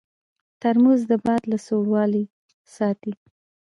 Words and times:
ترموز 0.61 1.01
د 1.11 1.13
باد 1.25 1.41
له 1.51 1.57
سړوالي 1.65 2.23
ساتي. 2.75 3.13